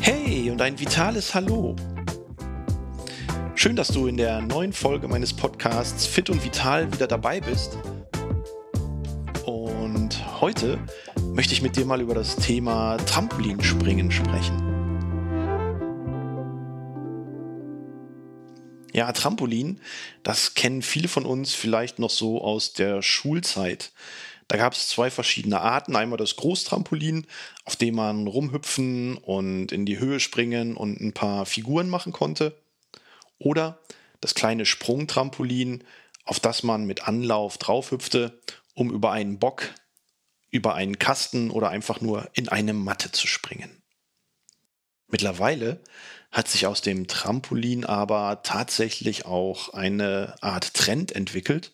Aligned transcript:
Hey 0.00 0.50
und 0.50 0.62
ein 0.62 0.78
vitales 0.78 1.34
Hallo. 1.34 1.76
Schön, 3.54 3.74
dass 3.74 3.88
du 3.88 4.06
in 4.06 4.16
der 4.16 4.40
neuen 4.42 4.72
Folge 4.72 5.08
meines 5.08 5.32
Podcasts 5.32 6.06
Fit 6.06 6.30
und 6.30 6.44
Vital 6.44 6.92
wieder 6.92 7.06
dabei 7.06 7.40
bist. 7.40 7.78
Und 9.44 10.40
heute 10.40 10.78
möchte 11.34 11.52
ich 11.52 11.62
mit 11.62 11.76
dir 11.76 11.86
mal 11.86 12.00
über 12.00 12.14
das 12.14 12.36
Thema 12.36 12.96
Trampolinspringen 12.98 14.10
sprechen. 14.10 14.66
Ja, 18.92 19.12
Trampolin, 19.12 19.80
das 20.22 20.54
kennen 20.54 20.80
viele 20.80 21.08
von 21.08 21.26
uns 21.26 21.52
vielleicht 21.52 21.98
noch 21.98 22.08
so 22.08 22.40
aus 22.40 22.72
der 22.72 23.02
Schulzeit. 23.02 23.92
Da 24.48 24.56
gab 24.56 24.74
es 24.74 24.88
zwei 24.88 25.10
verschiedene 25.10 25.60
Arten. 25.60 25.96
Einmal 25.96 26.18
das 26.18 26.36
Großtrampolin, 26.36 27.26
auf 27.64 27.76
dem 27.76 27.96
man 27.96 28.26
rumhüpfen 28.26 29.16
und 29.16 29.72
in 29.72 29.86
die 29.86 29.98
Höhe 29.98 30.20
springen 30.20 30.76
und 30.76 31.00
ein 31.00 31.12
paar 31.12 31.46
Figuren 31.46 31.88
machen 31.88 32.12
konnte. 32.12 32.56
Oder 33.38 33.80
das 34.20 34.34
kleine 34.34 34.64
Sprungtrampolin, 34.64 35.84
auf 36.24 36.40
das 36.40 36.62
man 36.62 36.84
mit 36.84 37.08
Anlauf 37.08 37.58
draufhüpfte, 37.58 38.40
um 38.74 38.92
über 38.92 39.12
einen 39.12 39.38
Bock, 39.38 39.74
über 40.50 40.74
einen 40.74 40.98
Kasten 40.98 41.50
oder 41.50 41.70
einfach 41.70 42.00
nur 42.00 42.30
in 42.32 42.48
eine 42.48 42.72
Matte 42.72 43.12
zu 43.12 43.26
springen. 43.26 43.82
Mittlerweile 45.08 45.80
hat 46.32 46.48
sich 46.48 46.66
aus 46.66 46.82
dem 46.82 47.06
Trampolin 47.06 47.84
aber 47.84 48.42
tatsächlich 48.42 49.24
auch 49.24 49.72
eine 49.72 50.34
Art 50.40 50.74
Trend 50.74 51.12
entwickelt, 51.12 51.72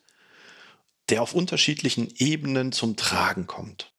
der 1.09 1.23
auf 1.23 1.35
unterschiedlichen 1.35 2.13
Ebenen 2.17 2.73
zum 2.73 2.97
Tragen 2.97 3.47
kommt. 3.47 3.93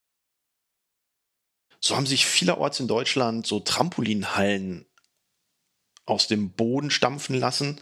So 1.79 1.95
haben 1.95 2.05
sich 2.05 2.26
vielerorts 2.26 2.79
in 2.79 2.88
Deutschland 2.88 3.45
so 3.45 3.59
Trampolinhallen 3.59 4.85
aus 6.05 6.27
dem 6.27 6.51
Boden 6.51 6.91
stampfen 6.91 7.35
lassen, 7.35 7.79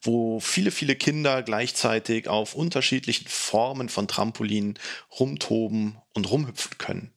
wo 0.00 0.40
viele, 0.40 0.70
viele 0.70 0.96
Kinder 0.96 1.42
gleichzeitig 1.42 2.28
auf 2.28 2.54
unterschiedlichen 2.54 3.28
Formen 3.28 3.88
von 3.88 4.06
Trampolinen 4.06 4.78
rumtoben 5.18 5.98
und 6.14 6.30
rumhüpfen 6.30 6.78
können 6.78 7.12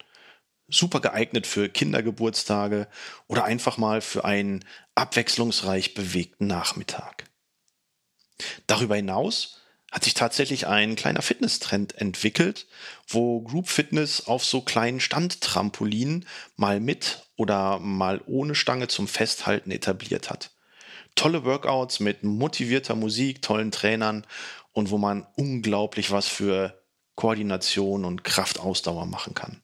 super 0.71 1.01
geeignet 1.01 1.45
für 1.45 1.69
Kindergeburtstage 1.69 2.87
oder 3.27 3.43
einfach 3.43 3.77
mal 3.77 4.01
für 4.01 4.25
einen 4.25 4.65
abwechslungsreich 4.95 5.93
bewegten 5.93 6.47
Nachmittag. 6.47 7.25
Darüber 8.67 8.95
hinaus 8.95 9.60
hat 9.91 10.05
sich 10.05 10.13
tatsächlich 10.13 10.67
ein 10.67 10.95
kleiner 10.95 11.21
Fitnesstrend 11.21 11.95
entwickelt, 11.95 12.65
wo 13.07 13.41
Group 13.41 13.67
Fitness 13.67 14.25
auf 14.25 14.45
so 14.45 14.61
kleinen 14.61 15.01
Standtrampolinen 15.01 16.25
mal 16.55 16.79
mit 16.79 17.27
oder 17.35 17.77
mal 17.79 18.21
ohne 18.25 18.55
Stange 18.55 18.87
zum 18.87 19.07
Festhalten 19.07 19.69
etabliert 19.69 20.29
hat. 20.29 20.51
Tolle 21.15 21.43
Workouts 21.43 21.99
mit 21.99 22.23
motivierter 22.23 22.95
Musik, 22.95 23.41
tollen 23.41 23.71
Trainern 23.71 24.25
und 24.71 24.91
wo 24.91 24.97
man 24.97 25.27
unglaublich 25.35 26.11
was 26.11 26.27
für 26.27 26.81
Koordination 27.15 28.05
und 28.05 28.23
Kraftausdauer 28.23 29.05
machen 29.05 29.33
kann. 29.33 29.61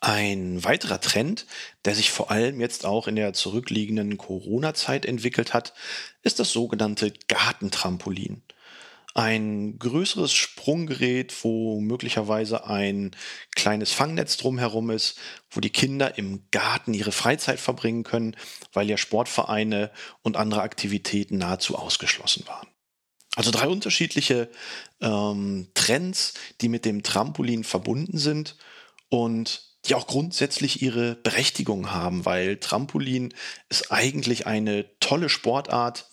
Ein 0.00 0.64
weiterer 0.64 1.00
Trend, 1.00 1.46
der 1.84 1.94
sich 1.94 2.10
vor 2.10 2.30
allem 2.30 2.58
jetzt 2.60 2.86
auch 2.86 3.06
in 3.06 3.16
der 3.16 3.34
zurückliegenden 3.34 4.16
Corona-Zeit 4.16 5.04
entwickelt 5.04 5.52
hat, 5.52 5.74
ist 6.22 6.38
das 6.38 6.52
sogenannte 6.52 7.12
Gartentrampolin. 7.28 8.42
Ein 9.12 9.78
größeres 9.78 10.32
Sprunggerät, 10.32 11.34
wo 11.44 11.80
möglicherweise 11.80 12.64
ein 12.66 13.10
kleines 13.54 13.92
Fangnetz 13.92 14.38
drumherum 14.38 14.88
ist, 14.90 15.18
wo 15.50 15.60
die 15.60 15.70
Kinder 15.70 16.16
im 16.16 16.44
Garten 16.50 16.94
ihre 16.94 17.12
Freizeit 17.12 17.60
verbringen 17.60 18.04
können, 18.04 18.36
weil 18.72 18.88
ja 18.88 18.96
Sportvereine 18.96 19.90
und 20.22 20.36
andere 20.36 20.62
Aktivitäten 20.62 21.38
nahezu 21.38 21.76
ausgeschlossen 21.76 22.46
waren. 22.46 22.68
Also 23.36 23.50
drei 23.50 23.68
unterschiedliche 23.68 24.48
ähm, 25.00 25.68
Trends, 25.74 26.34
die 26.60 26.68
mit 26.68 26.84
dem 26.84 27.02
Trampolin 27.02 27.64
verbunden 27.64 28.16
sind 28.16 28.56
und 29.08 29.69
die 29.86 29.94
auch 29.94 30.06
grundsätzlich 30.06 30.82
ihre 30.82 31.14
Berechtigung 31.16 31.90
haben, 31.90 32.24
weil 32.24 32.58
Trampolin 32.58 33.34
ist 33.68 33.90
eigentlich 33.90 34.46
eine 34.46 34.86
tolle 35.00 35.28
Sportart, 35.28 36.08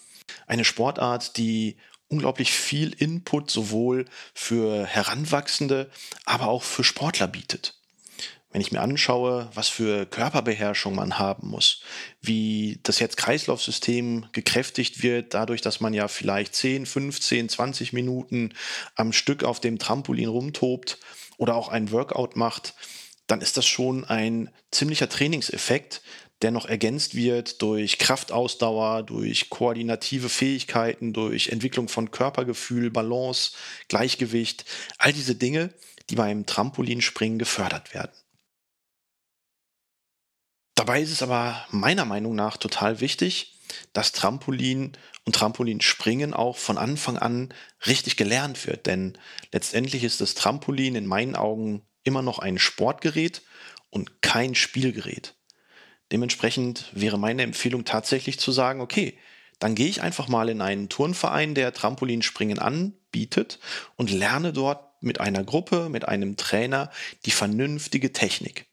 eine 0.45 0.65
Sportart, 0.65 1.37
die 1.37 1.77
unglaublich 2.07 2.51
viel 2.51 2.93
Input 2.93 3.51
sowohl 3.51 4.05
für 4.33 4.85
Heranwachsende, 4.85 5.89
aber 6.25 6.47
auch 6.47 6.63
für 6.63 6.83
Sportler 6.83 7.27
bietet. 7.27 7.73
Wenn 8.49 8.61
ich 8.61 8.71
mir 8.71 8.81
anschaue, 8.81 9.49
was 9.53 9.67
für 9.67 10.05
Körperbeherrschung 10.05 10.95
man 10.95 11.19
haben 11.19 11.49
muss, 11.49 11.81
wie 12.21 12.79
das 12.83 13.01
Herz-Kreislauf-System 13.01 14.27
gekräftigt 14.31 15.03
wird, 15.03 15.33
dadurch, 15.33 15.61
dass 15.61 15.81
man 15.81 15.93
ja 15.93 16.07
vielleicht 16.07 16.55
10, 16.55 16.85
15, 16.85 17.49
20 17.49 17.91
Minuten 17.91 18.53
am 18.95 19.11
Stück 19.11 19.43
auf 19.43 19.59
dem 19.59 19.79
Trampolin 19.79 20.29
rumtobt 20.29 20.97
oder 21.37 21.55
auch 21.55 21.67
ein 21.67 21.91
Workout 21.91 22.37
macht, 22.37 22.73
dann 23.27 23.41
ist 23.41 23.57
das 23.57 23.65
schon 23.65 24.05
ein 24.05 24.49
ziemlicher 24.71 25.09
Trainingseffekt, 25.09 26.01
der 26.41 26.51
noch 26.51 26.65
ergänzt 26.65 27.15
wird 27.15 27.61
durch 27.61 27.97
Kraftausdauer, 27.97 29.03
durch 29.03 29.49
koordinative 29.49 30.29
Fähigkeiten, 30.29 31.13
durch 31.13 31.49
Entwicklung 31.49 31.87
von 31.87 32.11
Körpergefühl, 32.11 32.91
Balance, 32.91 33.51
Gleichgewicht, 33.87 34.65
all 34.97 35.13
diese 35.13 35.35
Dinge, 35.35 35.73
die 36.09 36.15
beim 36.15 36.45
Trampolinspringen 36.45 37.39
gefördert 37.39 37.93
werden. 37.93 38.11
Dabei 40.75 41.01
ist 41.01 41.11
es 41.11 41.23
aber 41.23 41.65
meiner 41.71 42.05
Meinung 42.05 42.35
nach 42.35 42.55
total 42.57 43.01
wichtig, 43.01 43.59
dass 43.93 44.11
Trampolin 44.11 44.95
und 45.25 45.35
Trampolinspringen 45.35 46.33
auch 46.33 46.55
von 46.55 46.77
Anfang 46.77 47.17
an 47.17 47.53
richtig 47.85 48.15
gelernt 48.15 48.65
wird, 48.67 48.85
denn 48.85 49.17
letztendlich 49.51 50.03
ist 50.03 50.21
das 50.21 50.35
Trampolin 50.35 50.95
in 50.95 51.07
meinen 51.07 51.35
Augen 51.35 51.81
immer 52.07 52.23
noch 52.23 52.39
ein 52.39 52.57
Sportgerät 52.57 53.43
und 53.89 54.21
kein 54.21 54.55
Spielgerät. 54.55 55.35
Dementsprechend 56.11 56.85
wäre 56.93 57.19
meine 57.19 57.43
Empfehlung 57.43 57.85
tatsächlich 57.85 58.39
zu 58.39 58.51
sagen, 58.51 58.81
okay, 58.81 59.17
dann 59.59 59.75
gehe 59.75 59.87
ich 59.87 60.01
einfach 60.01 60.27
mal 60.27 60.49
in 60.49 60.61
einen 60.61 60.89
Turnverein, 60.89 61.53
der 61.53 61.73
Trampolinspringen 61.73 62.59
anbietet 62.59 63.59
und 63.95 64.11
lerne 64.11 64.53
dort 64.53 65.01
mit 65.01 65.19
einer 65.19 65.43
Gruppe, 65.43 65.89
mit 65.89 66.07
einem 66.07 66.37
Trainer 66.37 66.91
die 67.25 67.31
vernünftige 67.31 68.13
Technik. 68.13 68.67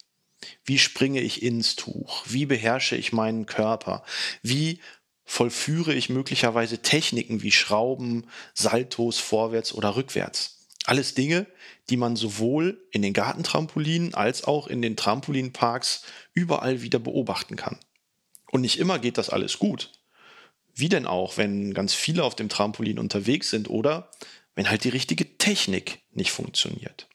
Wie 0.63 0.79
springe 0.79 1.21
ich 1.21 1.43
ins 1.43 1.75
Tuch? 1.75 2.23
Wie 2.27 2.45
beherrsche 2.45 2.95
ich 2.95 3.13
meinen 3.13 3.45
Körper? 3.45 4.03
Wie 4.41 4.79
vollführe 5.23 5.93
ich 5.93 6.09
möglicherweise 6.09 6.81
Techniken 6.81 7.41
wie 7.41 7.51
Schrauben, 7.51 8.27
Saltos 8.53 9.19
vorwärts 9.19 9.73
oder 9.73 9.95
rückwärts? 9.95 10.54
Alles 10.85 11.15
Dinge, 11.15 11.47
die 11.89 11.97
man 11.97 12.15
sowohl 12.15 12.85
in 12.91 13.01
den 13.01 13.13
Gartentrampolinen 13.13 14.13
als 14.13 14.43
auch 14.43 14.67
in 14.67 14.81
den 14.81 14.95
Trampolinparks 14.95 16.03
überall 16.33 16.81
wieder 16.81 16.99
beobachten 16.99 17.55
kann. 17.55 17.79
Und 18.51 18.61
nicht 18.61 18.79
immer 18.79 18.99
geht 18.99 19.17
das 19.17 19.29
alles 19.29 19.59
gut. 19.59 19.91
Wie 20.73 20.89
denn 20.89 21.07
auch, 21.07 21.37
wenn 21.37 21.73
ganz 21.73 21.93
viele 21.93 22.23
auf 22.23 22.35
dem 22.35 22.49
Trampolin 22.49 22.99
unterwegs 22.99 23.49
sind 23.49 23.69
oder 23.69 24.11
wenn 24.55 24.69
halt 24.69 24.83
die 24.83 24.89
richtige 24.89 25.37
Technik 25.37 26.01
nicht 26.11 26.31
funktioniert. 26.31 27.07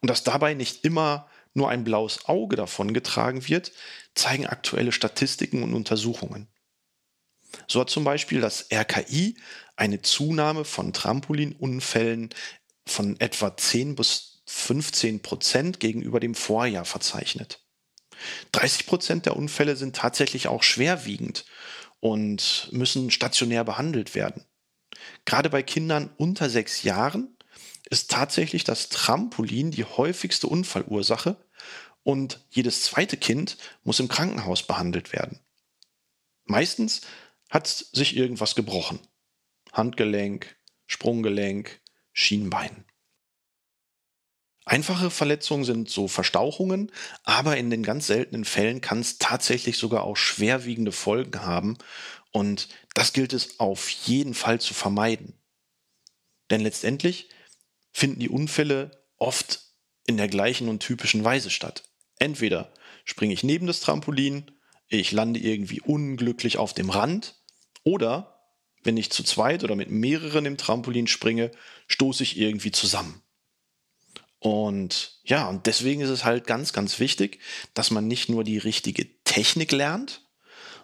Und 0.00 0.10
dass 0.10 0.24
dabei 0.24 0.54
nicht 0.54 0.84
immer 0.84 1.28
nur 1.54 1.70
ein 1.70 1.84
blaues 1.84 2.26
Auge 2.26 2.56
davon 2.56 2.92
getragen 2.92 3.48
wird, 3.48 3.72
zeigen 4.14 4.46
aktuelle 4.46 4.92
Statistiken 4.92 5.62
und 5.62 5.74
Untersuchungen. 5.74 6.48
So 7.66 7.80
hat 7.80 7.90
zum 7.90 8.04
Beispiel 8.04 8.40
das 8.40 8.68
RKI 8.72 9.36
eine 9.76 10.02
Zunahme 10.02 10.64
von 10.64 10.92
Trampolinunfällen 10.92 12.30
von 12.86 13.18
etwa 13.20 13.56
10 13.56 13.96
bis 13.96 14.42
15 14.46 15.20
Prozent 15.22 15.80
gegenüber 15.80 16.20
dem 16.20 16.34
Vorjahr 16.34 16.84
verzeichnet. 16.84 17.60
30 18.52 18.86
Prozent 18.86 19.26
der 19.26 19.36
Unfälle 19.36 19.76
sind 19.76 19.96
tatsächlich 19.96 20.48
auch 20.48 20.62
schwerwiegend 20.62 21.44
und 22.00 22.68
müssen 22.72 23.10
stationär 23.10 23.64
behandelt 23.64 24.14
werden. 24.14 24.44
Gerade 25.24 25.50
bei 25.50 25.62
Kindern 25.62 26.10
unter 26.16 26.48
sechs 26.48 26.82
Jahren 26.82 27.36
ist 27.90 28.10
tatsächlich 28.10 28.64
das 28.64 28.88
Trampolin 28.88 29.70
die 29.70 29.84
häufigste 29.84 30.46
Unfallursache 30.46 31.36
und 32.02 32.40
jedes 32.50 32.82
zweite 32.82 33.16
Kind 33.16 33.58
muss 33.82 34.00
im 34.00 34.08
Krankenhaus 34.08 34.62
behandelt 34.62 35.12
werden. 35.12 35.40
Meistens 36.44 37.02
hat 37.50 37.66
sich 37.66 38.16
irgendwas 38.16 38.54
gebrochen. 38.54 39.00
Handgelenk, 39.72 40.56
Sprunggelenk, 40.86 41.80
Schienbein. 42.18 42.84
Einfache 44.64 45.10
Verletzungen 45.10 45.64
sind 45.64 45.90
so 45.90 46.08
Verstauchungen, 46.08 46.90
aber 47.22 47.56
in 47.58 47.70
den 47.70 47.82
ganz 47.82 48.06
seltenen 48.06 48.44
Fällen 48.44 48.80
kann 48.80 49.00
es 49.00 49.18
tatsächlich 49.18 49.76
sogar 49.76 50.02
auch 50.02 50.16
schwerwiegende 50.16 50.92
Folgen 50.92 51.42
haben 51.42 51.76
und 52.32 52.68
das 52.94 53.12
gilt 53.12 53.34
es 53.34 53.60
auf 53.60 53.88
jeden 53.90 54.32
Fall 54.32 54.60
zu 54.60 54.72
vermeiden. 54.72 55.38
Denn 56.50 56.62
letztendlich 56.62 57.28
finden 57.92 58.18
die 58.18 58.30
Unfälle 58.30 59.04
oft 59.18 59.60
in 60.06 60.16
der 60.16 60.28
gleichen 60.28 60.68
und 60.68 60.80
typischen 60.80 61.22
Weise 61.22 61.50
statt. 61.50 61.84
Entweder 62.18 62.72
springe 63.04 63.34
ich 63.34 63.44
neben 63.44 63.66
das 63.66 63.80
Trampolin, 63.80 64.50
ich 64.88 65.12
lande 65.12 65.38
irgendwie 65.38 65.82
unglücklich 65.82 66.56
auf 66.56 66.72
dem 66.72 66.88
Rand, 66.88 67.34
oder 67.84 68.35
wenn 68.86 68.96
ich 68.96 69.10
zu 69.10 69.22
zweit 69.22 69.64
oder 69.64 69.76
mit 69.76 69.90
mehreren 69.90 70.46
im 70.46 70.56
Trampolin 70.56 71.06
springe, 71.06 71.50
stoße 71.88 72.22
ich 72.22 72.38
irgendwie 72.38 72.70
zusammen. 72.70 73.22
Und 74.38 75.18
ja, 75.24 75.48
und 75.48 75.66
deswegen 75.66 76.00
ist 76.00 76.10
es 76.10 76.24
halt 76.24 76.46
ganz, 76.46 76.72
ganz 76.72 77.00
wichtig, 77.00 77.40
dass 77.74 77.90
man 77.90 78.06
nicht 78.06 78.28
nur 78.28 78.44
die 78.44 78.58
richtige 78.58 79.22
Technik 79.24 79.72
lernt, 79.72 80.22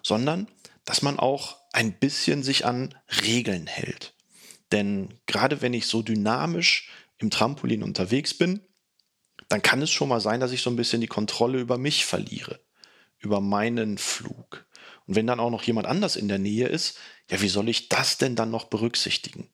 sondern 0.01 0.47
dass 0.85 1.01
man 1.01 1.17
auch 1.17 1.57
ein 1.71 1.97
bisschen 1.97 2.43
sich 2.43 2.65
an 2.65 2.93
Regeln 3.23 3.67
hält. 3.67 4.13
Denn 4.71 5.13
gerade 5.27 5.61
wenn 5.61 5.73
ich 5.73 5.87
so 5.87 6.01
dynamisch 6.01 6.89
im 7.19 7.29
Trampolin 7.29 7.83
unterwegs 7.83 8.33
bin, 8.33 8.61
dann 9.49 9.61
kann 9.61 9.81
es 9.81 9.91
schon 9.91 10.09
mal 10.09 10.19
sein, 10.19 10.39
dass 10.39 10.51
ich 10.51 10.61
so 10.61 10.69
ein 10.69 10.75
bisschen 10.75 11.01
die 11.01 11.07
Kontrolle 11.07 11.59
über 11.59 11.77
mich 11.77 12.05
verliere, 12.05 12.59
über 13.19 13.39
meinen 13.39 13.97
Flug. 13.97 14.65
Und 15.07 15.15
wenn 15.15 15.27
dann 15.27 15.39
auch 15.39 15.49
noch 15.49 15.63
jemand 15.63 15.87
anders 15.87 16.15
in 16.15 16.27
der 16.27 16.39
Nähe 16.39 16.67
ist, 16.67 16.97
ja, 17.29 17.41
wie 17.41 17.49
soll 17.49 17.69
ich 17.69 17.89
das 17.89 18.17
denn 18.17 18.35
dann 18.35 18.51
noch 18.51 18.65
berücksichtigen? 18.65 19.49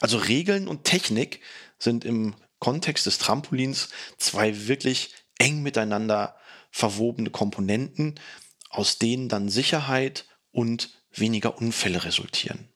Also 0.00 0.18
Regeln 0.18 0.68
und 0.68 0.84
Technik 0.84 1.40
sind 1.78 2.04
im 2.04 2.34
Kontext 2.58 3.06
des 3.06 3.18
Trampolins 3.18 3.88
zwei 4.18 4.66
wirklich 4.66 5.14
eng 5.38 5.62
miteinander 5.62 6.36
verwobene 6.70 7.30
Komponenten, 7.30 8.18
aus 8.70 8.98
denen 8.98 9.28
dann 9.28 9.48
Sicherheit 9.48 10.26
und 10.50 10.90
weniger 11.12 11.58
Unfälle 11.58 12.04
resultieren. 12.04 12.68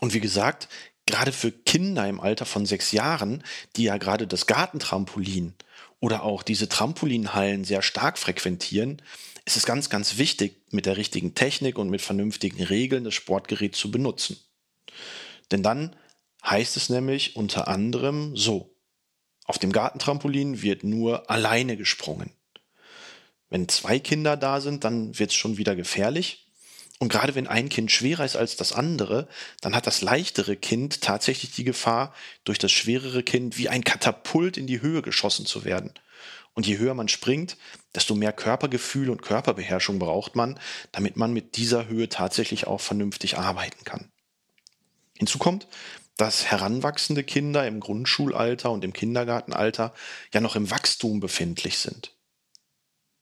Und 0.00 0.14
wie 0.14 0.20
gesagt, 0.20 0.68
gerade 1.06 1.32
für 1.32 1.50
Kinder 1.50 2.06
im 2.08 2.20
Alter 2.20 2.44
von 2.44 2.66
sechs 2.66 2.92
Jahren, 2.92 3.42
die 3.76 3.84
ja 3.84 3.96
gerade 3.96 4.26
das 4.26 4.46
Gartentrampolin 4.46 5.54
oder 6.00 6.22
auch 6.22 6.42
diese 6.42 6.68
Trampolinhallen 6.68 7.64
sehr 7.64 7.82
stark 7.82 8.18
frequentieren, 8.18 9.02
ist 9.48 9.56
es 9.56 9.64
ganz, 9.64 9.88
ganz 9.88 10.18
wichtig, 10.18 10.60
mit 10.70 10.84
der 10.84 10.98
richtigen 10.98 11.34
Technik 11.34 11.78
und 11.78 11.88
mit 11.88 12.02
vernünftigen 12.02 12.62
Regeln 12.62 13.04
das 13.04 13.14
Sportgerät 13.14 13.74
zu 13.74 13.90
benutzen. 13.90 14.38
Denn 15.50 15.62
dann 15.62 15.96
heißt 16.44 16.76
es 16.76 16.90
nämlich 16.90 17.34
unter 17.34 17.66
anderem 17.66 18.36
so, 18.36 18.76
auf 19.46 19.56
dem 19.56 19.72
Gartentrampolin 19.72 20.60
wird 20.60 20.84
nur 20.84 21.30
alleine 21.30 21.78
gesprungen. 21.78 22.30
Wenn 23.48 23.70
zwei 23.70 23.98
Kinder 23.98 24.36
da 24.36 24.60
sind, 24.60 24.84
dann 24.84 25.18
wird 25.18 25.30
es 25.30 25.36
schon 25.36 25.56
wieder 25.56 25.74
gefährlich. 25.74 26.46
Und 26.98 27.08
gerade 27.10 27.34
wenn 27.34 27.46
ein 27.46 27.70
Kind 27.70 27.90
schwerer 27.90 28.26
ist 28.26 28.36
als 28.36 28.56
das 28.56 28.74
andere, 28.74 29.28
dann 29.62 29.74
hat 29.74 29.86
das 29.86 30.02
leichtere 30.02 30.56
Kind 30.56 31.00
tatsächlich 31.00 31.52
die 31.52 31.64
Gefahr, 31.64 32.12
durch 32.44 32.58
das 32.58 32.72
schwerere 32.72 33.22
Kind 33.22 33.56
wie 33.56 33.70
ein 33.70 33.82
Katapult 33.82 34.58
in 34.58 34.66
die 34.66 34.82
Höhe 34.82 35.00
geschossen 35.00 35.46
zu 35.46 35.64
werden. 35.64 35.94
Und 36.52 36.66
je 36.66 36.76
höher 36.76 36.94
man 36.94 37.08
springt, 37.08 37.56
desto 37.94 38.14
mehr 38.14 38.32
Körpergefühl 38.32 39.10
und 39.10 39.22
Körperbeherrschung 39.22 39.98
braucht 39.98 40.36
man, 40.36 40.58
damit 40.92 41.16
man 41.16 41.32
mit 41.32 41.56
dieser 41.56 41.88
Höhe 41.88 42.08
tatsächlich 42.08 42.66
auch 42.66 42.80
vernünftig 42.80 43.38
arbeiten 43.38 43.84
kann. 43.84 44.10
Hinzu 45.16 45.38
kommt, 45.38 45.66
dass 46.16 46.46
heranwachsende 46.46 47.24
Kinder 47.24 47.66
im 47.66 47.80
Grundschulalter 47.80 48.70
und 48.70 48.84
im 48.84 48.92
Kindergartenalter 48.92 49.94
ja 50.32 50.40
noch 50.40 50.56
im 50.56 50.70
Wachstum 50.70 51.20
befindlich 51.20 51.78
sind. 51.78 52.14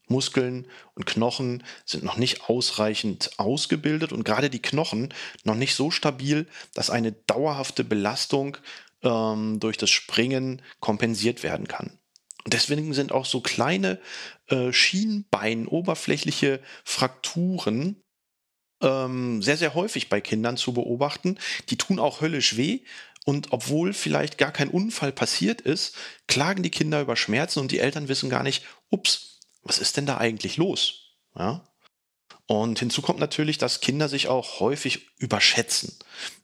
Muskeln 0.07 0.67
und 0.95 1.05
Knochen 1.05 1.63
sind 1.85 2.03
noch 2.03 2.17
nicht 2.17 2.49
ausreichend 2.49 3.31
ausgebildet 3.37 4.13
und 4.13 4.23
gerade 4.23 4.49
die 4.49 4.61
Knochen 4.61 5.13
noch 5.43 5.55
nicht 5.55 5.75
so 5.75 5.91
stabil, 5.91 6.47
dass 6.73 6.89
eine 6.89 7.11
dauerhafte 7.11 7.83
Belastung 7.83 8.57
ähm, 9.03 9.59
durch 9.59 9.77
das 9.77 9.89
Springen 9.89 10.61
kompensiert 10.79 11.43
werden 11.43 11.67
kann. 11.67 11.99
Und 12.45 12.53
deswegen 12.53 12.93
sind 12.93 13.11
auch 13.11 13.25
so 13.25 13.41
kleine 13.41 13.99
äh, 14.47 14.71
Schienbein, 14.71 15.67
oberflächliche 15.67 16.61
Frakturen 16.83 18.03
ähm, 18.81 19.41
sehr, 19.41 19.57
sehr 19.57 19.73
häufig 19.73 20.09
bei 20.09 20.21
Kindern 20.21 20.57
zu 20.57 20.73
beobachten. 20.73 21.37
Die 21.69 21.77
tun 21.77 21.99
auch 21.99 22.21
höllisch 22.21 22.57
weh. 22.57 22.81
Und 23.25 23.51
obwohl 23.51 23.91
vielleicht 23.93 24.37
gar 24.37 24.51
kein 24.51 24.69
Unfall 24.69 25.11
passiert 25.11 25.59
ist, 25.59 25.95
klagen 26.27 26.63
die 26.63 26.71
Kinder 26.71 27.01
über 27.01 27.17
Schmerzen 27.17 27.59
und 27.59 27.71
die 27.71 27.79
Eltern 27.79 28.07
wissen 28.07 28.29
gar 28.29 28.43
nicht, 28.43 28.63
ups, 28.89 29.41
was 29.63 29.79
ist 29.79 29.97
denn 29.97 30.05
da 30.05 30.17
eigentlich 30.17 30.55
los? 30.55 31.17
Ja? 31.35 31.67
Und 32.45 32.79
hinzu 32.79 33.01
kommt 33.01 33.19
natürlich, 33.19 33.57
dass 33.57 33.81
Kinder 33.81 34.07
sich 34.07 34.29
auch 34.29 34.61
häufig 34.61 35.09
überschätzen. 35.17 35.93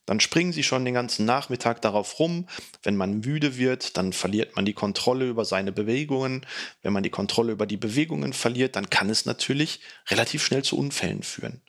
Dann 0.06 0.20
springen 0.20 0.52
sie 0.52 0.64
schon 0.64 0.86
den 0.86 0.94
ganzen 0.94 1.26
Nachmittag 1.26 1.82
darauf 1.82 2.20
rum. 2.20 2.48
Wenn 2.82 2.96
man 2.96 3.20
müde 3.22 3.58
wird, 3.58 3.98
dann 3.98 4.14
verliert 4.14 4.56
man 4.56 4.66
die 4.66 4.74
Kontrolle 4.74 5.28
über 5.28 5.46
seine 5.46 5.72
Bewegungen. 5.72 6.46
Wenn 6.82 6.94
man 6.94 7.04
die 7.04 7.10
Kontrolle 7.10 7.54
über 7.54 7.66
die 7.66 7.78
Bewegungen 7.78 8.34
verliert, 8.34 8.76
dann 8.76 8.90
kann 8.90 9.10
es 9.10 9.26
natürlich 9.26 9.80
relativ 10.10 10.44
schnell 10.44 10.64
zu 10.64 10.78
Unfällen 10.78 11.24
führen. 11.24 11.62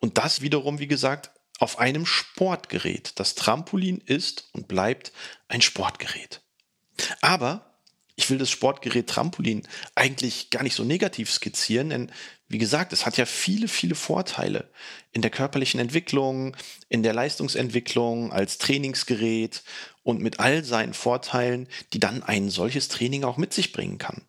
Und 0.00 0.18
das 0.18 0.42
wiederum, 0.42 0.78
wie 0.78 0.86
gesagt, 0.86 1.30
auf 1.58 1.78
einem 1.78 2.06
Sportgerät. 2.06 3.12
Das 3.16 3.34
Trampolin 3.34 3.98
ist 3.98 4.48
und 4.52 4.68
bleibt 4.68 5.12
ein 5.48 5.62
Sportgerät. 5.62 6.40
Aber 7.20 7.71
ich 8.16 8.28
will 8.30 8.38
das 8.38 8.50
Sportgerät 8.50 9.08
Trampolin 9.08 9.66
eigentlich 9.94 10.50
gar 10.50 10.62
nicht 10.62 10.74
so 10.74 10.84
negativ 10.84 11.30
skizzieren, 11.30 11.90
denn 11.90 12.12
wie 12.48 12.58
gesagt, 12.58 12.92
es 12.92 13.06
hat 13.06 13.16
ja 13.16 13.24
viele, 13.24 13.66
viele 13.66 13.94
Vorteile 13.94 14.70
in 15.12 15.22
der 15.22 15.30
körperlichen 15.30 15.80
Entwicklung, 15.80 16.54
in 16.90 17.02
der 17.02 17.14
Leistungsentwicklung, 17.14 18.30
als 18.30 18.58
Trainingsgerät 18.58 19.62
und 20.02 20.20
mit 20.20 20.38
all 20.38 20.62
seinen 20.62 20.92
Vorteilen, 20.92 21.66
die 21.94 22.00
dann 22.00 22.22
ein 22.22 22.50
solches 22.50 22.88
Training 22.88 23.24
auch 23.24 23.38
mit 23.38 23.54
sich 23.54 23.72
bringen 23.72 23.96
kann. 23.96 24.26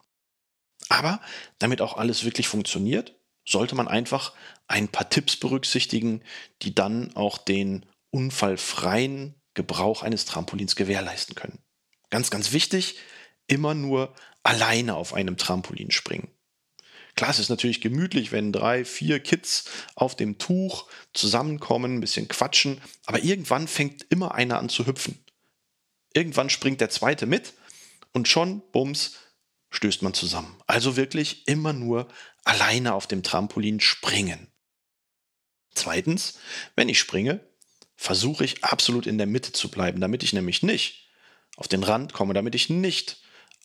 Aber 0.88 1.20
damit 1.60 1.82
auch 1.82 1.98
alles 1.98 2.24
wirklich 2.24 2.48
funktioniert, 2.48 3.16
sollte 3.46 3.76
man 3.76 3.90
einfach 3.90 4.34
ein 4.68 4.88
paar 4.88 5.10
Tipps 5.10 5.36
berücksichtigen, 5.36 6.24
die 6.62 6.74
dann 6.74 7.14
auch 7.16 7.38
den 7.38 7.86
unfallfreien 8.10 9.36
Gebrauch 9.54 10.02
eines 10.02 10.26
Trampolins 10.26 10.76
gewährleisten 10.76 11.36
können. 11.36 11.60
Ganz, 12.10 12.30
ganz 12.30 12.54
wichtig, 12.54 12.98
immer 13.48 13.74
nur 13.74 14.14
alleine 14.44 14.96
auf 14.96 15.14
einem 15.14 15.38
Trampolin 15.38 15.92
springen. 15.92 16.30
Klar, 17.16 17.30
es 17.30 17.40
ist 17.40 17.50
natürlich 17.50 17.82
gemütlich, 17.82 18.32
wenn 18.32 18.52
drei, 18.52 18.86
vier 18.86 19.20
Kids 19.20 19.66
auf 19.96 20.16
dem 20.16 20.40
Tuch 20.40 20.88
zusammenkommen, 21.14 21.96
ein 21.96 22.02
bisschen 22.02 22.28
quatschen, 22.28 22.82
aber 23.06 23.24
irgendwann 23.24 23.68
fängt 23.68 24.06
immer 24.10 24.34
einer 24.34 24.58
an 24.58 24.70
zu 24.70 24.88
hüpfen. 24.88 25.24
Irgendwann 26.14 26.50
springt 26.50 26.82
der 26.82 26.90
zweite 26.90 27.26
mit 27.26 27.54
und 28.14 28.28
schon, 28.28 28.62
bums, 28.72 29.18
stößt 29.70 30.02
man 30.02 30.14
zusammen. 30.14 30.56
Also 30.68 30.96
wirklich 30.96 31.48
immer 31.48 31.74
nur 31.74 32.08
alleine 32.44 32.94
auf 32.94 33.08
dem 33.08 33.24
Trampolin 33.24 33.80
springen. 33.80 34.48
Zweitens, 35.74 36.40
wenn 36.76 36.90
ich 36.90 37.00
springe, 37.00 37.40
versuche 37.96 38.46
ich 38.46 38.64
absolut 38.64 39.08
in 39.08 39.18
der 39.18 39.28
Mitte 39.28 39.52
zu 39.54 39.70
bleiben, 39.70 40.02
damit 40.02 40.24
ich 40.24 40.34
nämlich 40.34 40.62
nicht 40.62 41.10
auf 41.58 41.68
den 41.68 41.84
Rand 41.84 42.14
komme, 42.14 42.34
damit 42.34 42.56
ich 42.56 42.70
nicht 42.70 43.23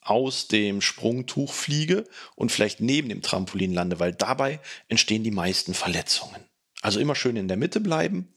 aus 0.09 0.49
dem 0.49 0.81
Sprungtuch 0.81 1.53
fliege 1.53 2.05
und 2.35 2.51
vielleicht 2.51 2.81
neben 2.81 3.09
dem 3.09 3.23
Trampolin 3.23 3.73
lande, 3.73 4.01
weil 4.01 4.13
dabei 4.13 4.61
entstehen 4.89 5.25
die 5.25 5.31
meisten 5.31 5.75
Verletzungen. 5.75 6.43
Also 6.81 7.01
immer 7.01 7.15
schön 7.15 7.37
in 7.37 7.49
der 7.49 7.57
Mitte 7.57 7.81
bleiben 7.81 8.33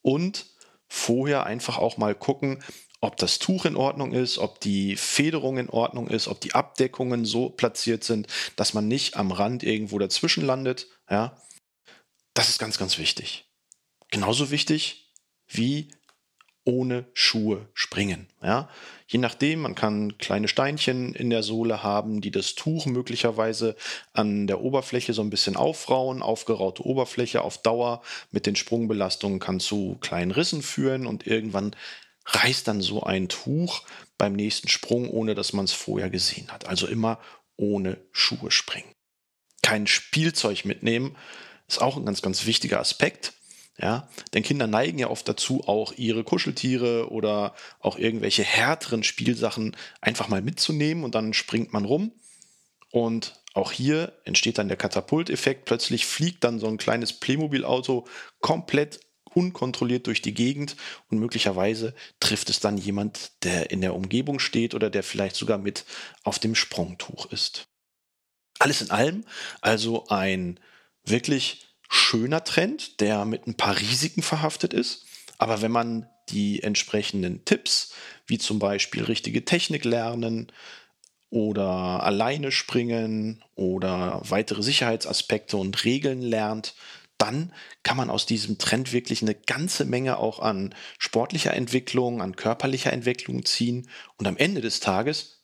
und 0.00 0.46
vorher 0.88 1.46
einfach 1.46 1.78
auch 1.78 1.96
mal 1.96 2.14
gucken, 2.14 2.62
ob 3.00 3.16
das 3.16 3.38
Tuch 3.38 3.64
in 3.64 3.76
Ordnung 3.76 4.12
ist, 4.12 4.38
ob 4.38 4.60
die 4.60 4.96
Federung 4.96 5.58
in 5.58 5.68
Ordnung 5.68 6.06
ist, 6.06 6.28
ob 6.28 6.40
die 6.40 6.54
Abdeckungen 6.54 7.24
so 7.24 7.50
platziert 7.50 8.04
sind, 8.04 8.28
dass 8.56 8.74
man 8.74 8.86
nicht 8.86 9.16
am 9.16 9.32
Rand 9.32 9.64
irgendwo 9.64 9.98
dazwischen 9.98 10.44
landet. 10.44 10.86
Ja, 11.10 11.36
das 12.34 12.48
ist 12.48 12.58
ganz, 12.58 12.78
ganz 12.78 12.98
wichtig. 12.98 13.44
Genauso 14.10 14.50
wichtig 14.50 15.12
wie 15.48 15.88
ohne 16.64 17.06
Schuhe 17.12 17.66
springen. 17.74 18.28
Ja? 18.42 18.68
Je 19.06 19.18
nachdem, 19.18 19.60
man 19.60 19.74
kann 19.74 20.16
kleine 20.18 20.48
Steinchen 20.48 21.14
in 21.14 21.30
der 21.30 21.42
Sohle 21.42 21.82
haben, 21.82 22.20
die 22.20 22.30
das 22.30 22.54
Tuch 22.54 22.86
möglicherweise 22.86 23.76
an 24.12 24.46
der 24.46 24.60
Oberfläche 24.60 25.12
so 25.12 25.22
ein 25.22 25.30
bisschen 25.30 25.56
aufrauen. 25.56 26.22
Aufgeraute 26.22 26.86
Oberfläche 26.86 27.42
auf 27.42 27.58
Dauer 27.58 28.02
mit 28.30 28.46
den 28.46 28.56
Sprungbelastungen 28.56 29.40
kann 29.40 29.60
zu 29.60 29.96
kleinen 30.00 30.30
Rissen 30.30 30.62
führen 30.62 31.06
und 31.06 31.26
irgendwann 31.26 31.74
reißt 32.26 32.68
dann 32.68 32.80
so 32.80 33.02
ein 33.02 33.28
Tuch 33.28 33.82
beim 34.16 34.34
nächsten 34.34 34.68
Sprung, 34.68 35.10
ohne 35.10 35.34
dass 35.34 35.52
man 35.52 35.64
es 35.64 35.72
vorher 35.72 36.10
gesehen 36.10 36.52
hat. 36.52 36.66
Also 36.66 36.86
immer 36.86 37.18
ohne 37.56 37.98
Schuhe 38.12 38.50
springen. 38.50 38.92
Kein 39.62 39.86
Spielzeug 39.86 40.64
mitnehmen 40.64 41.16
ist 41.68 41.80
auch 41.80 41.96
ein 41.96 42.04
ganz, 42.04 42.22
ganz 42.22 42.46
wichtiger 42.46 42.80
Aspekt. 42.80 43.32
Ja, 43.78 44.08
denn 44.34 44.42
Kinder 44.42 44.66
neigen 44.66 44.98
ja 44.98 45.08
oft 45.08 45.26
dazu, 45.26 45.62
auch 45.66 45.92
ihre 45.96 46.24
Kuscheltiere 46.24 47.10
oder 47.10 47.54
auch 47.80 47.98
irgendwelche 47.98 48.44
härteren 48.44 49.02
Spielsachen 49.02 49.76
einfach 50.00 50.28
mal 50.28 50.42
mitzunehmen 50.42 51.04
und 51.04 51.14
dann 51.14 51.32
springt 51.32 51.72
man 51.72 51.84
rum. 51.84 52.12
Und 52.90 53.40
auch 53.54 53.72
hier 53.72 54.12
entsteht 54.24 54.58
dann 54.58 54.68
der 54.68 54.76
Katapulteffekt. 54.76 55.64
Plötzlich 55.64 56.06
fliegt 56.06 56.44
dann 56.44 56.58
so 56.58 56.66
ein 56.66 56.76
kleines 56.76 57.14
Playmobil-Auto 57.14 58.06
komplett 58.40 59.00
unkontrolliert 59.34 60.06
durch 60.06 60.20
die 60.20 60.34
Gegend 60.34 60.76
und 61.08 61.18
möglicherweise 61.18 61.94
trifft 62.20 62.50
es 62.50 62.60
dann 62.60 62.76
jemand, 62.76 63.32
der 63.44 63.70
in 63.70 63.80
der 63.80 63.94
Umgebung 63.94 64.38
steht 64.38 64.74
oder 64.74 64.90
der 64.90 65.02
vielleicht 65.02 65.36
sogar 65.36 65.56
mit 65.56 65.86
auf 66.22 66.38
dem 66.38 66.54
Sprungtuch 66.54 67.32
ist. 67.32 67.64
Alles 68.58 68.82
in 68.82 68.90
allem 68.90 69.24
also 69.62 70.06
ein 70.08 70.60
wirklich 71.04 71.71
schöner 71.92 72.42
Trend, 72.42 73.00
der 73.00 73.26
mit 73.26 73.46
ein 73.46 73.54
paar 73.54 73.78
Risiken 73.78 74.22
verhaftet 74.22 74.72
ist. 74.72 75.04
Aber 75.36 75.60
wenn 75.60 75.72
man 75.72 76.08
die 76.30 76.62
entsprechenden 76.62 77.44
Tipps, 77.44 77.92
wie 78.26 78.38
zum 78.38 78.58
Beispiel 78.58 79.04
richtige 79.04 79.44
Technik 79.44 79.84
lernen 79.84 80.50
oder 81.28 81.66
alleine 82.02 82.50
springen 82.50 83.44
oder 83.56 84.22
weitere 84.24 84.62
Sicherheitsaspekte 84.62 85.58
und 85.58 85.84
Regeln 85.84 86.22
lernt, 86.22 86.74
dann 87.18 87.52
kann 87.82 87.98
man 87.98 88.08
aus 88.08 88.24
diesem 88.24 88.56
Trend 88.56 88.94
wirklich 88.94 89.20
eine 89.20 89.34
ganze 89.34 89.84
Menge 89.84 90.16
auch 90.16 90.40
an 90.40 90.74
sportlicher 90.98 91.52
Entwicklung, 91.52 92.22
an 92.22 92.36
körperlicher 92.36 92.92
Entwicklung 92.92 93.44
ziehen. 93.44 93.88
Und 94.16 94.26
am 94.26 94.38
Ende 94.38 94.62
des 94.62 94.80
Tages, 94.80 95.41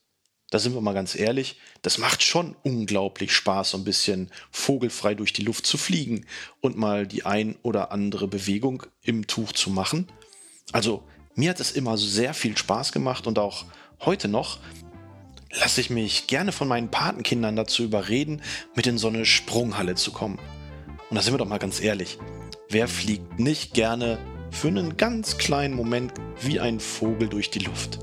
da 0.50 0.58
sind 0.58 0.74
wir 0.74 0.80
mal 0.80 0.94
ganz 0.94 1.14
ehrlich, 1.14 1.58
das 1.82 1.98
macht 1.98 2.22
schon 2.22 2.56
unglaublich 2.62 3.32
Spaß, 3.32 3.70
so 3.70 3.78
ein 3.78 3.84
bisschen 3.84 4.30
vogelfrei 4.50 5.14
durch 5.14 5.32
die 5.32 5.42
Luft 5.42 5.66
zu 5.66 5.76
fliegen 5.76 6.24
und 6.60 6.76
mal 6.76 7.06
die 7.06 7.26
ein 7.26 7.56
oder 7.62 7.92
andere 7.92 8.28
Bewegung 8.28 8.84
im 9.02 9.26
Tuch 9.26 9.52
zu 9.52 9.70
machen. 9.70 10.08
Also 10.72 11.02
mir 11.34 11.50
hat 11.50 11.60
es 11.60 11.72
immer 11.72 11.98
sehr 11.98 12.34
viel 12.34 12.56
Spaß 12.56 12.92
gemacht 12.92 13.26
und 13.26 13.38
auch 13.38 13.66
heute 14.00 14.28
noch 14.28 14.58
lasse 15.50 15.80
ich 15.80 15.90
mich 15.90 16.26
gerne 16.26 16.52
von 16.52 16.68
meinen 16.68 16.90
Patenkindern 16.90 17.56
dazu 17.56 17.82
überreden, 17.84 18.42
mit 18.74 18.86
in 18.86 18.98
so 18.98 19.08
eine 19.08 19.24
Sprunghalle 19.24 19.94
zu 19.94 20.12
kommen. 20.12 20.38
Und 21.10 21.16
da 21.16 21.22
sind 21.22 21.32
wir 21.32 21.38
doch 21.38 21.48
mal 21.48 21.58
ganz 21.58 21.80
ehrlich. 21.80 22.18
Wer 22.68 22.86
fliegt 22.86 23.38
nicht 23.38 23.72
gerne 23.72 24.18
für 24.50 24.68
einen 24.68 24.96
ganz 24.96 25.38
kleinen 25.38 25.74
Moment 25.74 26.12
wie 26.42 26.60
ein 26.60 26.80
Vogel 26.80 27.28
durch 27.28 27.50
die 27.50 27.60
Luft? 27.60 28.00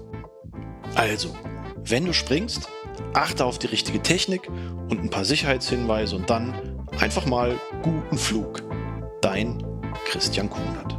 Also, 0.95 1.35
wenn 1.87 2.05
du 2.05 2.13
springst, 2.13 2.67
achte 3.13 3.45
auf 3.45 3.59
die 3.59 3.67
richtige 3.67 4.01
Technik 4.01 4.49
und 4.89 5.01
ein 5.03 5.09
paar 5.09 5.25
Sicherheitshinweise 5.25 6.15
und 6.15 6.29
dann 6.29 6.53
einfach 6.99 7.25
mal 7.25 7.59
guten 7.83 8.17
Flug. 8.17 8.63
Dein 9.21 9.63
Christian 10.05 10.49
Kunert. 10.49 10.94